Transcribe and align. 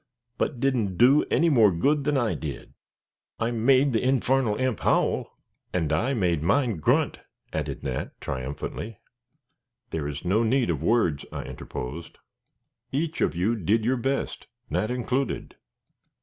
"But 0.39 0.59
didn't 0.59 0.97
do 0.97 1.25
any 1.29 1.47
more 1.47 1.71
good 1.71 2.05
than 2.05 2.17
I 2.17 2.33
did." 2.33 2.73
"I 3.39 3.51
made 3.51 3.93
the 3.93 4.01
infarnal 4.01 4.59
imp 4.59 4.79
howl." 4.79 5.37
"And 5.73 5.93
I 5.93 6.15
made 6.15 6.41
mine 6.41 6.77
grunt," 6.77 7.19
added 7.53 7.83
Nat, 7.83 8.19
triumphantly. 8.19 8.97
"There 9.91 10.07
is 10.07 10.25
no 10.25 10.41
need 10.41 10.71
of 10.71 10.81
words," 10.81 11.23
I 11.31 11.43
interposed. 11.43 12.17
"Each 12.91 13.21
of 13.21 13.35
you 13.35 13.55
did 13.55 13.85
your 13.85 13.97
best, 13.97 14.47
Nat 14.71 14.89
included. 14.89 15.55